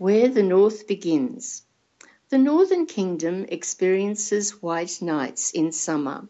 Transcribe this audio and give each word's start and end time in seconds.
where 0.00 0.28
the 0.30 0.42
north 0.42 0.86
begins. 0.86 1.62
The 2.30 2.38
northern 2.38 2.86
kingdom 2.86 3.44
experiences 3.50 4.62
white 4.62 5.02
nights 5.02 5.50
in 5.50 5.72
summer 5.72 6.26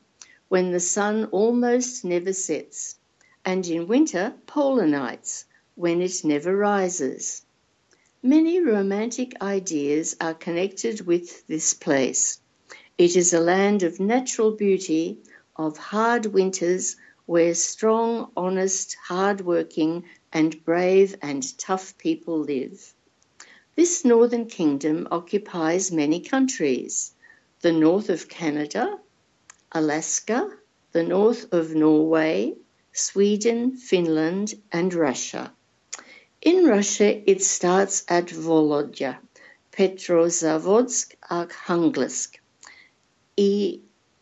when 0.49 0.73
the 0.73 0.81
sun 0.81 1.27
almost 1.27 2.05
never 2.05 2.33
sets, 2.33 2.97
and 3.45 3.65
in 3.69 3.87
winter 3.87 4.35
polar 4.45 4.89
nights 4.89 5.45
when 5.77 6.03
it 6.03 6.25
never 6.25 6.57
rises. 6.57 7.43
Many 8.25 8.59
romantic 8.59 9.41
ideas 9.41 10.17
are 10.21 10.35
connected 10.35 11.07
with 11.07 11.47
this 11.47 11.73
place. 11.73 12.41
It 12.99 13.15
is 13.15 13.33
a 13.33 13.39
land 13.39 13.85
of 13.85 14.01
natural 14.01 14.51
beauty, 14.51 15.21
of 15.55 15.77
hard 15.77 16.27
winters 16.27 16.97
where 17.25 17.55
strong, 17.55 18.33
honest, 18.37 18.97
hard 19.07 19.43
working, 19.43 20.07
and 20.33 20.65
brave 20.65 21.15
and 21.23 21.57
tough 21.57 21.97
people 21.99 22.41
live. 22.41 22.93
This 23.81 24.05
northern 24.05 24.45
kingdom 24.45 25.09
occupies 25.11 25.91
many 25.91 26.21
countries 26.21 27.15
the 27.63 27.73
north 27.73 28.11
of 28.11 28.29
Canada, 28.29 29.01
Alaska, 29.73 30.51
the 30.93 31.03
north 31.03 31.51
of 31.55 31.75
Norway, 31.75 32.57
Sweden, 32.93 33.79
Finland, 33.79 34.53
and 34.71 34.93
Russia. 34.93 35.55
In 36.43 36.67
Russia, 36.67 37.23
it 37.31 37.43
starts 37.43 38.05
at 38.07 38.27
Vologda, 38.27 39.17
Petrozavodsk, 39.73 41.15
Arkhangelsk, 41.31 42.39
e, 43.39 43.81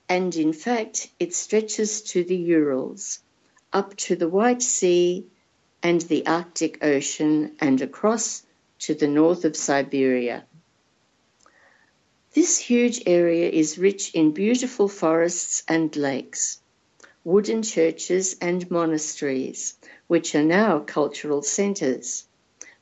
and 0.08 0.36
in 0.36 0.52
fact, 0.52 1.10
it 1.18 1.34
stretches 1.34 2.02
to 2.02 2.22
the 2.22 2.36
Urals, 2.36 3.18
up 3.72 3.96
to 3.96 4.14
the 4.14 4.28
White 4.28 4.62
Sea 4.62 5.26
and 5.82 6.00
the 6.02 6.24
Arctic 6.28 6.78
Ocean, 6.80 7.56
and 7.58 7.82
across 7.82 8.44
to 8.78 8.94
the 8.94 9.08
north 9.08 9.44
of 9.44 9.56
Siberia. 9.56 10.44
This 12.34 12.58
huge 12.58 13.02
area 13.06 13.50
is 13.50 13.78
rich 13.78 14.14
in 14.14 14.32
beautiful 14.32 14.88
forests 14.88 15.64
and 15.66 15.94
lakes, 15.96 16.60
wooden 17.24 17.62
churches 17.62 18.36
and 18.40 18.70
monasteries, 18.70 19.74
which 20.06 20.34
are 20.34 20.44
now 20.44 20.78
cultural 20.80 21.42
centres. 21.42 22.24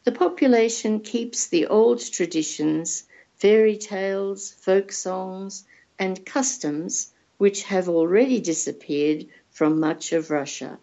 The 0.04 0.12
population 0.12 1.00
keeps 1.00 1.46
the 1.46 1.66
old 1.66 2.00
traditions, 2.00 3.04
fairy 3.36 3.76
tales, 3.76 4.50
folk 4.50 4.92
songs, 4.92 5.64
and 5.98 6.26
customs 6.26 7.12
which 7.38 7.62
have 7.64 7.88
already 7.88 8.40
disappeared 8.40 9.26
from 9.50 9.80
much 9.80 10.12
of 10.12 10.30
Russia. 10.30 10.78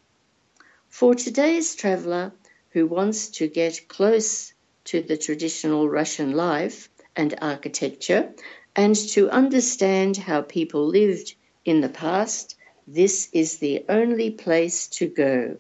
For 0.90 1.16
today's 1.16 1.76
traveller 1.76 2.32
who 2.72 2.88
wants 2.88 3.30
to 3.38 3.48
get 3.48 3.88
close 3.88 4.54
to 4.86 5.02
the 5.02 5.18
traditional 5.18 5.90
Russian 5.90 6.34
life 6.34 6.90
and 7.16 7.34
architecture 7.42 8.34
and 8.76 8.96
to 8.96 9.30
understand 9.30 10.18
how 10.18 10.42
people 10.42 10.88
lived 10.88 11.36
in 11.66 11.82
the 11.82 11.90
past, 11.90 12.56
this 12.88 13.30
is 13.32 13.60
the 13.60 13.86
only 13.88 14.32
place 14.32 14.88
to 14.88 15.08
go. 15.08 15.58